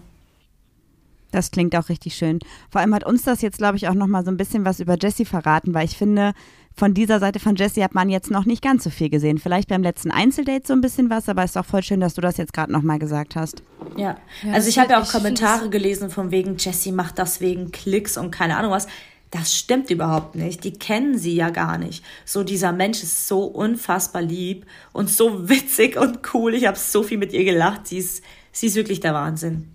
[1.30, 2.40] Das klingt auch richtig schön.
[2.70, 4.96] Vor allem hat uns das jetzt, glaube ich, auch nochmal so ein bisschen was über
[5.00, 6.32] Jessie verraten, weil ich finde,
[6.76, 9.38] von dieser Seite von Jessie hat man jetzt noch nicht ganz so viel gesehen.
[9.38, 12.14] Vielleicht beim letzten Einzeldate so ein bisschen was, aber es ist auch voll schön, dass
[12.14, 13.62] du das jetzt gerade nochmal gesagt hast.
[13.96, 17.70] Ja, ja also ich habe ja auch Kommentare gelesen von wegen, Jessie macht das wegen
[17.70, 18.86] Klicks und keine Ahnung was.
[19.30, 20.64] Das stimmt überhaupt nicht.
[20.64, 22.04] Die kennen sie ja gar nicht.
[22.24, 26.54] So dieser Mensch ist so unfassbar lieb und so witzig und cool.
[26.54, 27.86] Ich habe so viel mit ihr gelacht.
[27.86, 29.68] Sie ist, sie ist wirklich der Wahnsinn.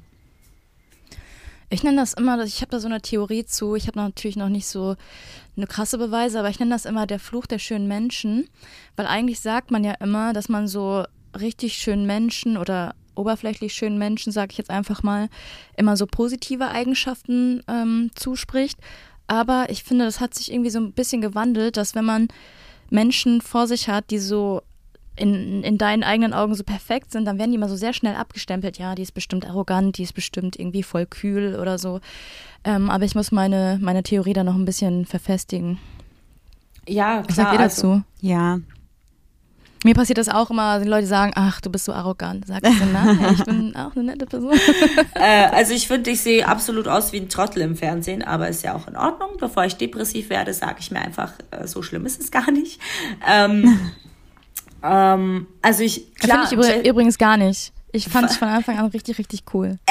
[1.70, 3.76] Ich nenne das immer, ich habe da so eine Theorie zu.
[3.76, 4.96] Ich habe natürlich noch nicht so
[5.58, 8.48] eine krasse Beweise, aber ich nenne das immer der Fluch der schönen Menschen,
[8.96, 11.06] weil eigentlich sagt man ja immer, dass man so
[11.40, 15.30] richtig schönen Menschen oder oberflächlich schönen Menschen, sage ich jetzt einfach mal,
[15.78, 18.78] immer so positive Eigenschaften ähm, zuspricht.
[19.28, 22.28] Aber ich finde, das hat sich irgendwie so ein bisschen gewandelt, dass wenn man
[22.90, 24.62] Menschen vor sich hat, die so
[25.16, 28.16] in, in deinen eigenen Augen so perfekt sind, dann werden die immer so sehr schnell
[28.16, 28.78] abgestempelt.
[28.78, 32.02] Ja, die ist bestimmt arrogant, die ist bestimmt irgendwie voll kühl oder so.
[32.64, 35.80] Ähm, aber ich muss meine, meine Theorie da noch ein bisschen verfestigen.
[36.88, 37.26] Ja, klar.
[37.28, 37.88] Was sagt ihr dazu?
[37.88, 38.60] Also, ja.
[39.86, 42.48] Mir passiert das auch immer, wenn Leute sagen, ach, du bist so arrogant.
[42.48, 44.58] Sag ich dann, nein, ich bin auch eine nette Person.
[45.14, 48.64] äh, also ich finde, ich sehe absolut aus wie ein Trottel im Fernsehen, aber ist
[48.64, 49.38] ja auch in Ordnung.
[49.40, 52.82] Bevor ich depressiv werde, sage ich mir einfach, äh, so schlimm ist es gar nicht.
[53.28, 53.80] Ähm,
[54.86, 56.48] Ähm, also ich, klar.
[56.48, 57.74] Finde ich übrigens gar nicht.
[57.92, 59.78] Ich fand es von Anfang an richtig, richtig cool.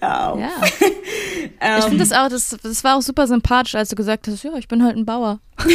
[0.00, 0.36] Ja.
[0.36, 0.50] Ja.
[1.78, 4.54] Ich finde das auch, das, das war auch super sympathisch, als du gesagt hast, ja,
[4.56, 5.40] ich bin halt ein Bauer.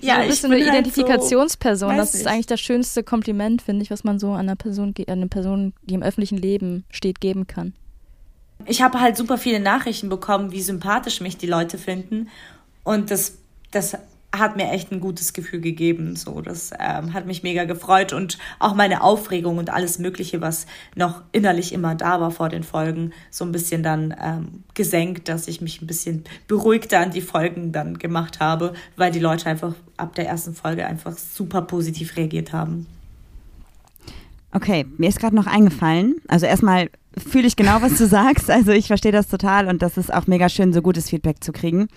[0.00, 1.90] ja, so ein bisschen eine halt Identifikationsperson.
[1.90, 2.26] weiß das ist nicht.
[2.26, 5.72] eigentlich das schönste Kompliment, finde ich, was man so an einer Person, an eine Person,
[5.82, 7.74] die im öffentlichen Leben steht, geben kann.
[8.66, 12.28] ich habe halt super viele Nachrichten bekommen, wie sympathisch mich die Leute finden.
[12.82, 13.38] Und das,
[13.70, 13.96] das
[14.38, 16.16] hat mir echt ein gutes Gefühl gegeben.
[16.16, 20.66] So, das ähm, hat mich mega gefreut und auch meine Aufregung und alles Mögliche, was
[20.94, 25.48] noch innerlich immer da war vor den Folgen, so ein bisschen dann ähm, gesenkt, dass
[25.48, 29.74] ich mich ein bisschen beruhigter an die Folgen dann gemacht habe, weil die Leute einfach
[29.96, 32.86] ab der ersten Folge einfach super positiv reagiert haben.
[34.52, 36.14] Okay, mir ist gerade noch eingefallen.
[36.28, 38.50] Also erstmal fühle ich genau, was du sagst.
[38.50, 41.52] Also ich verstehe das total und das ist auch mega schön, so gutes Feedback zu
[41.52, 41.88] kriegen.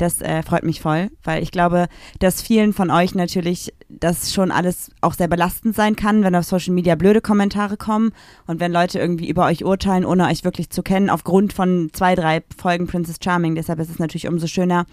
[0.00, 1.86] Das äh, freut mich voll, weil ich glaube,
[2.20, 6.46] dass vielen von euch natürlich das schon alles auch sehr belastend sein kann, wenn auf
[6.46, 8.12] Social Media blöde Kommentare kommen
[8.46, 12.14] und wenn Leute irgendwie über euch urteilen, ohne euch wirklich zu kennen, aufgrund von zwei,
[12.14, 13.56] drei Folgen Princess Charming.
[13.56, 14.86] Deshalb ist es natürlich umso schöner,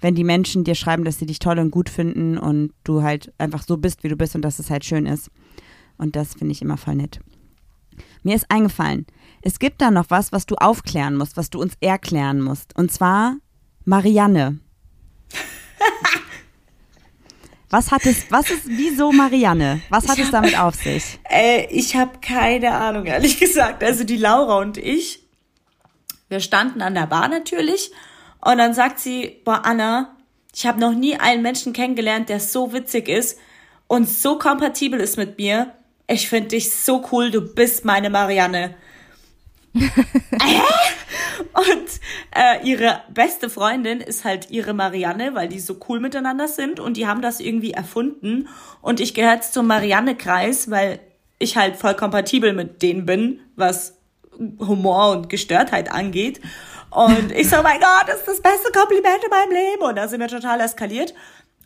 [0.00, 3.34] wenn die Menschen dir schreiben, dass sie dich toll und gut finden und du halt
[3.36, 5.30] einfach so bist, wie du bist und dass es halt schön ist.
[5.98, 7.20] Und das finde ich immer voll nett.
[8.22, 9.04] Mir ist eingefallen,
[9.42, 12.74] es gibt da noch was, was du aufklären musst, was du uns erklären musst.
[12.78, 13.36] Und zwar
[13.84, 14.58] Marianne.
[17.70, 19.80] Was hat es, was ist, wieso Marianne?
[19.90, 21.18] Was hat es damit auf sich?
[21.28, 23.82] Äh, ich habe keine Ahnung, ehrlich gesagt.
[23.82, 25.24] Also die Laura und ich,
[26.28, 27.90] wir standen an der Bar natürlich
[28.40, 30.14] und dann sagt sie, boah Anna,
[30.54, 33.40] ich habe noch nie einen Menschen kennengelernt, der so witzig ist
[33.88, 35.74] und so kompatibel ist mit mir.
[36.06, 38.76] Ich finde dich so cool, du bist meine Marianne.
[39.74, 40.60] Hä?
[41.38, 42.00] Und
[42.34, 46.96] äh, ihre beste Freundin ist halt ihre Marianne, weil die so cool miteinander sind und
[46.96, 48.48] die haben das irgendwie erfunden.
[48.80, 51.00] Und ich gehöre jetzt zum Marianne-Kreis, weil
[51.38, 53.98] ich halt voll kompatibel mit denen bin, was
[54.38, 56.40] Humor und Gestörtheit angeht.
[56.90, 59.82] Und ich so, mein Gott, das ist das beste Kompliment in meinem Leben.
[59.82, 61.14] Und da sind wir total eskaliert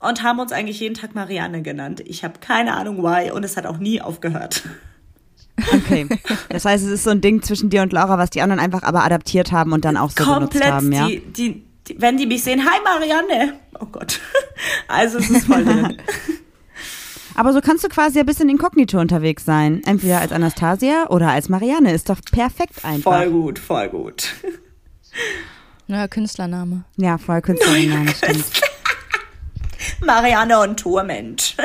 [0.01, 2.03] und haben uns eigentlich jeden Tag Marianne genannt.
[2.07, 4.63] Ich habe keine Ahnung why und es hat auch nie aufgehört.
[5.73, 6.07] Okay.
[6.49, 8.83] Das heißt, es ist so ein Ding zwischen dir und Laura, was die anderen einfach
[8.83, 11.07] aber adaptiert haben und dann auch so benutzt Komplett, haben, ja?
[11.09, 13.55] die, die, die, wenn die mich sehen, hi Marianne.
[13.81, 14.21] Oh Gott.
[14.89, 15.99] Also es ist voll drin.
[17.37, 19.81] Aber so kannst du quasi ein bisschen inkognito unterwegs sein.
[19.85, 21.93] Entweder als Anastasia oder als Marianne.
[21.93, 23.13] Ist doch perfekt einfach.
[23.13, 24.35] Voll gut, voll gut.
[25.87, 26.85] Neuer Künstlername.
[26.97, 28.61] Ja, voll Künstlerinname, stimmt.
[30.05, 31.57] Marianne und Torment.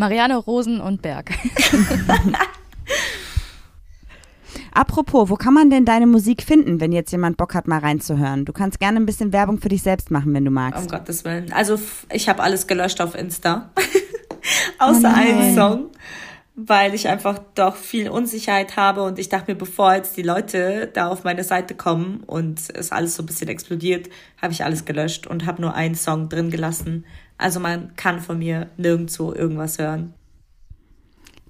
[0.00, 1.30] Marianne Rosen und Berg.
[4.72, 8.46] Apropos, wo kann man denn deine Musik finden, wenn jetzt jemand Bock hat, mal reinzuhören?
[8.46, 10.80] Du kannst gerne ein bisschen Werbung für dich selbst machen, wenn du magst.
[10.80, 11.52] Um Gottes Willen.
[11.52, 11.78] Also
[12.10, 13.72] ich habe alles gelöscht auf Insta.
[14.78, 15.90] Außer Oh einen Song.
[16.56, 20.90] Weil ich einfach doch viel Unsicherheit habe und ich dachte mir, bevor jetzt die Leute
[20.92, 24.08] da auf meine Seite kommen und es alles so ein bisschen explodiert,
[24.40, 27.04] habe ich alles gelöscht und habe nur einen Song drin gelassen.
[27.40, 30.12] Also man kann von mir nirgendwo irgendwas hören.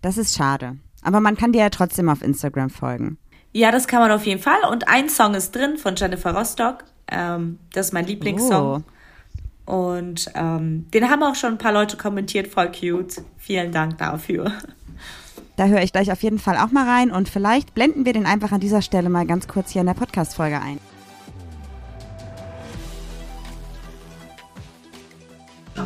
[0.03, 0.77] Das ist schade.
[1.03, 3.19] Aber man kann dir ja trotzdem auf Instagram folgen.
[3.53, 4.61] Ja, das kann man auf jeden Fall.
[4.71, 6.85] Und ein Song ist drin von Jennifer Rostock.
[7.11, 8.85] Ähm, das ist mein Lieblingssong.
[9.67, 12.47] Und ähm, den haben auch schon ein paar Leute kommentiert.
[12.47, 13.23] Voll cute.
[13.37, 14.53] Vielen Dank dafür.
[15.57, 18.27] Da höre ich gleich auf jeden Fall auch mal rein und vielleicht blenden wir den
[18.27, 20.79] einfach an dieser Stelle mal ganz kurz hier in der Podcast-Folge ein.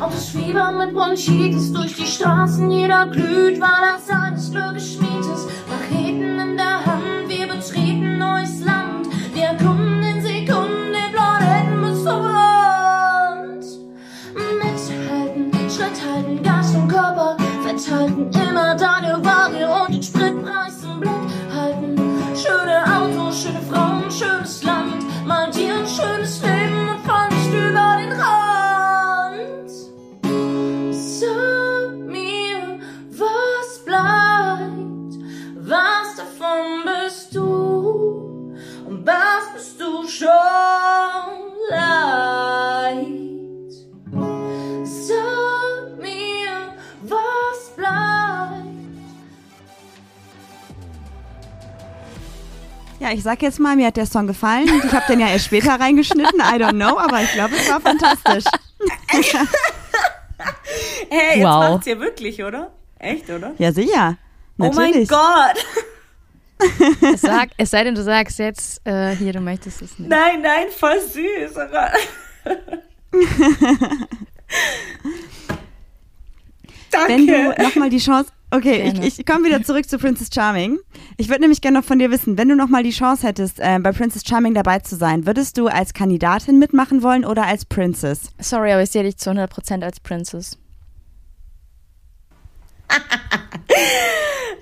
[0.00, 5.24] Autos schwebern mit Bronchitis durch die Straßen, jeder glüht, weil das alles Glück geschmied.
[5.68, 9.08] Macheten in der Hand, wir betreten neues Land.
[9.32, 13.64] Wir erkunden in Sekunden den Planeten bis zum Rand.
[14.34, 21.12] Mithalten, Schritt halten, Geist und Körper festhalten, immer deine Ware und den Spritpreis im Blick
[21.54, 21.96] halten.
[22.34, 26.83] Schöne Autos, schöne Frauen, schönes Land, mal dir ein schönes Leben
[40.18, 40.28] schon
[41.70, 43.06] leid.
[44.84, 48.64] Sag mir, was bleibt.
[53.00, 54.68] Ja, ich sag jetzt mal, mir hat der Song gefallen.
[54.84, 57.80] Ich habe den ja erst später reingeschnitten, I don't know, aber ich glaube, es war
[57.80, 58.44] fantastisch.
[61.10, 61.70] Hey, jetzt Wow.
[61.70, 62.72] macht's ihr wirklich, oder?
[62.98, 63.52] Echt, oder?
[63.58, 64.16] Ja, sicher.
[64.58, 65.08] Oh mein Natürlich.
[65.08, 65.56] Gott.
[67.14, 70.08] Es, sag, es sei denn, du sagst jetzt, äh, hier, du möchtest es nicht.
[70.08, 71.56] Nein, nein, voll süß.
[71.56, 72.54] Oh Gott.
[77.06, 77.62] Wenn du Danke.
[77.62, 80.78] nochmal die Chance, Okay, ich, ich komme wieder zurück zu Princess Charming.
[81.16, 83.58] Ich würde nämlich gerne noch von dir wissen, wenn du noch mal die Chance hättest,
[83.58, 87.64] äh, bei Princess Charming dabei zu sein, würdest du als Kandidatin mitmachen wollen oder als
[87.64, 88.30] Princess?
[88.38, 90.56] Sorry, aber ich sehe dich zu 100% als Princess.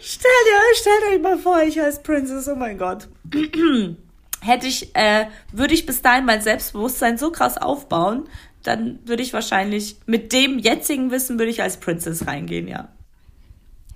[0.01, 3.09] Stellt, ihr, stellt euch mal vor, ich als Princess, oh mein Gott.
[4.41, 8.29] Hätte ich, äh, würde ich bis dahin mein Selbstbewusstsein so krass aufbauen,
[8.63, 12.89] dann würde ich wahrscheinlich mit dem jetzigen Wissen würde ich als Princess reingehen, ja.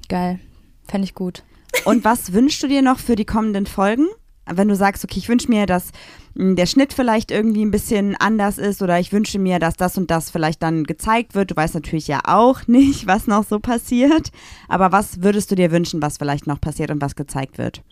[0.09, 0.39] Geil.
[0.87, 1.43] Fände ich gut.
[1.85, 4.07] Und was wünschst du dir noch für die kommenden Folgen?
[4.51, 5.91] Wenn du sagst, okay, ich wünsche mir, dass
[6.35, 9.99] mh, der Schnitt vielleicht irgendwie ein bisschen anders ist oder ich wünsche mir, dass das
[9.99, 11.51] und das vielleicht dann gezeigt wird.
[11.51, 14.31] Du weißt natürlich ja auch nicht, was noch so passiert.
[14.69, 17.83] Aber was würdest du dir wünschen, was vielleicht noch passiert und was gezeigt wird?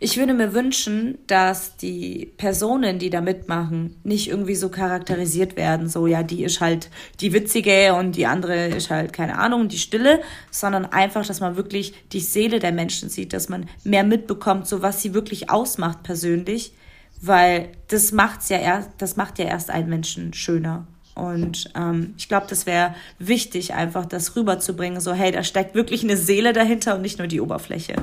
[0.00, 5.88] Ich würde mir wünschen, dass die Personen, die da mitmachen, nicht irgendwie so charakterisiert werden.
[5.88, 6.90] So, ja, die ist halt
[7.20, 11.56] die Witzige und die andere ist halt, keine Ahnung, die Stille, sondern einfach, dass man
[11.56, 16.02] wirklich die Seele der Menschen sieht, dass man mehr mitbekommt, so was sie wirklich ausmacht
[16.02, 16.72] persönlich.
[17.20, 20.86] Weil das macht's ja erst, das macht ja erst einen Menschen schöner.
[21.14, 25.00] Und ähm, ich glaube, das wäre wichtig, einfach das rüberzubringen.
[25.00, 27.96] So, hey, da steckt wirklich eine Seele dahinter und nicht nur die Oberfläche.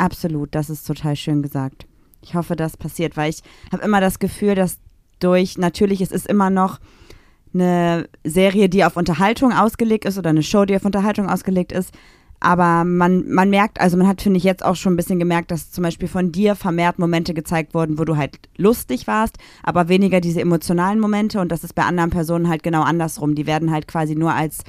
[0.00, 1.86] Absolut, das ist total schön gesagt.
[2.22, 4.78] Ich hoffe, das passiert, weil ich habe immer das Gefühl, dass
[5.18, 6.78] durch, natürlich, es ist immer noch
[7.52, 11.92] eine Serie, die auf Unterhaltung ausgelegt ist oder eine Show, die auf Unterhaltung ausgelegt ist.
[12.42, 15.50] Aber man, man merkt, also man hat, finde ich, jetzt auch schon ein bisschen gemerkt,
[15.50, 19.88] dass zum Beispiel von dir vermehrt Momente gezeigt wurden, wo du halt lustig warst, aber
[19.88, 23.34] weniger diese emotionalen Momente und das ist bei anderen Personen halt genau andersrum.
[23.34, 24.64] Die werden halt quasi nur als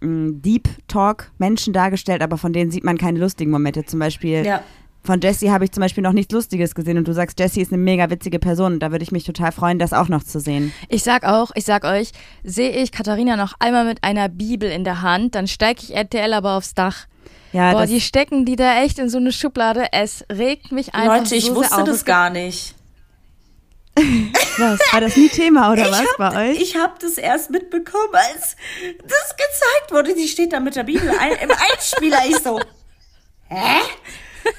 [0.00, 3.84] Deep Talk Menschen dargestellt, aber von denen sieht man keine lustigen Momente.
[3.84, 4.62] Zum Beispiel ja.
[5.02, 7.72] von Jessie habe ich zum Beispiel noch nichts Lustiges gesehen und du sagst, Jessie ist
[7.72, 10.40] eine mega witzige Person und da würde ich mich total freuen, das auch noch zu
[10.40, 10.72] sehen.
[10.88, 12.12] Ich sag auch, ich sag euch,
[12.44, 16.32] sehe ich Katharina noch einmal mit einer Bibel in der Hand, dann steige ich RTL
[16.32, 17.06] aber aufs Dach.
[17.52, 19.86] Ja, Boah, die stecken die da echt in so eine Schublade.
[19.92, 22.74] Es regt mich einfach Leute, ich so wusste das gar nicht.
[24.58, 24.80] Was?
[24.92, 26.60] War das nie Thema oder ich was hab, bei euch?
[26.60, 28.56] Ich habe das erst mitbekommen, als
[29.02, 30.14] das gezeigt wurde.
[30.14, 32.18] Die steht da mit der Bibel ein, im Einspieler.
[32.28, 32.60] Ich so,
[33.48, 33.80] hä?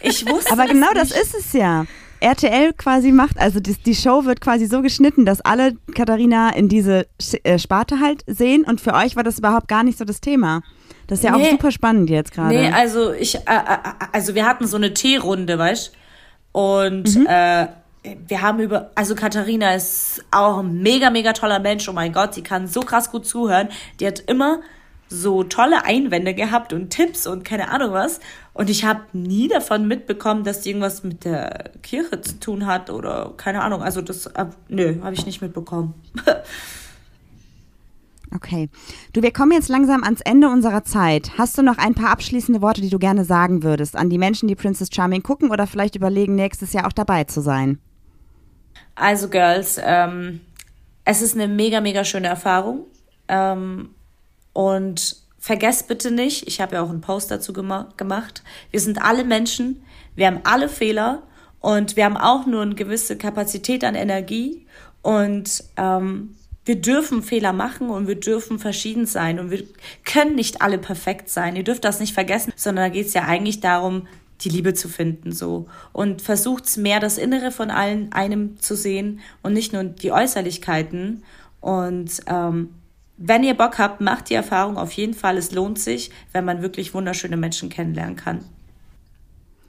[0.01, 1.01] Ich wusste Aber genau nicht.
[1.01, 1.85] das ist es ja.
[2.21, 6.67] RTL quasi macht, also die, die, Show wird quasi so geschnitten, dass alle Katharina in
[6.67, 7.07] diese
[7.43, 10.61] äh, Sparte halt sehen und für euch war das überhaupt gar nicht so das Thema.
[11.07, 12.53] Das ist ja nee, auch super spannend jetzt gerade.
[12.53, 13.77] Nee, also ich, äh, äh,
[14.11, 15.93] also wir hatten so eine Teerunde, weißt
[16.51, 17.25] Und mhm.
[17.27, 17.67] äh,
[18.03, 21.87] wir haben über, also Katharina ist auch ein mega, mega toller Mensch.
[21.89, 23.69] Oh mein Gott, sie kann so krass gut zuhören.
[23.99, 24.61] Die hat immer
[25.09, 28.19] so tolle Einwände gehabt und Tipps und keine Ahnung was.
[28.53, 32.89] Und ich habe nie davon mitbekommen, dass die irgendwas mit der Kirche zu tun hat
[32.89, 33.81] oder keine Ahnung.
[33.81, 35.93] Also das, äh, nö, habe ich nicht mitbekommen.
[38.31, 38.69] Okay.
[39.11, 41.31] Du, wir kommen jetzt langsam ans Ende unserer Zeit.
[41.39, 44.47] Hast du noch ein paar abschließende Worte, die du gerne sagen würdest an die Menschen,
[44.47, 47.79] die Princess Charming gucken oder vielleicht überlegen, nächstes Jahr auch dabei zu sein?
[48.99, 50.41] Also Girls, ähm,
[51.05, 52.85] es ist eine mega, mega schöne Erfahrung.
[53.27, 53.91] Ähm,
[54.53, 59.01] und vergesst bitte nicht, ich habe ja auch einen Post dazu gema gemacht, wir sind
[59.01, 59.83] alle Menschen,
[60.15, 61.23] wir haben alle Fehler
[61.61, 64.65] und wir haben auch nur eine gewisse Kapazität an Energie
[65.01, 66.35] und ähm,
[66.65, 69.63] wir dürfen Fehler machen und wir dürfen verschieden sein und wir
[70.03, 71.55] können nicht alle perfekt sein.
[71.55, 74.07] Ihr dürft das nicht vergessen, sondern da geht es ja eigentlich darum,
[74.41, 79.19] die Liebe zu finden so und versucht mehr das Innere von allen einem zu sehen
[79.41, 81.23] und nicht nur die Äußerlichkeiten
[81.61, 82.69] und ähm,
[83.21, 85.37] wenn ihr Bock habt, macht die Erfahrung auf jeden Fall.
[85.37, 88.45] Es lohnt sich, wenn man wirklich wunderschöne Menschen kennenlernen kann.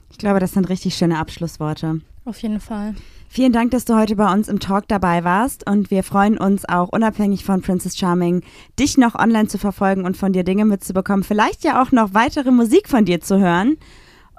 [0.09, 1.99] Ich glaube, das sind richtig schöne Abschlussworte.
[2.23, 2.95] Auf jeden Fall.
[3.27, 6.67] Vielen Dank, dass du heute bei uns im Talk dabei warst und wir freuen uns
[6.67, 8.41] auch unabhängig von Princess Charming,
[8.77, 12.51] dich noch online zu verfolgen und von dir Dinge mitzubekommen, vielleicht ja auch noch weitere
[12.51, 13.77] Musik von dir zu hören.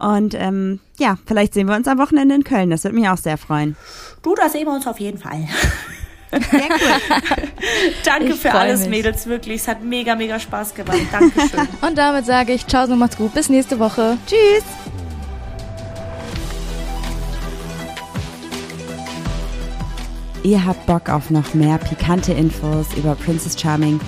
[0.02, 2.70] Und ähm, ja, vielleicht sehen wir uns am Wochenende in Köln.
[2.70, 3.76] Das würde mich auch sehr freuen.
[4.22, 5.46] Du, da sehen wir uns auf jeden Fall.
[6.32, 7.38] Sehr cool.
[8.04, 8.88] Danke ich für alles, mich.
[8.88, 9.60] Mädels, wirklich.
[9.60, 10.98] Es hat mega, mega Spaß gemacht.
[11.12, 11.68] Dankeschön.
[11.82, 13.32] Und damit sage ich Ciao, so macht's gut.
[13.32, 14.18] Bis nächste Woche.
[14.26, 14.64] Tschüss.
[20.42, 24.00] Ihr habt Bock auf noch mehr pikante Infos über Princess Charming?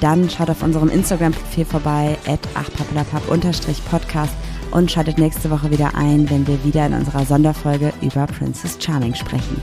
[0.00, 4.32] Dann schaut auf unserem Instagram-Profil vorbei, at achpapelapap-podcast
[4.72, 9.14] und schaltet nächste Woche wieder ein, wenn wir wieder in unserer Sonderfolge über Princess Charming
[9.14, 9.60] sprechen.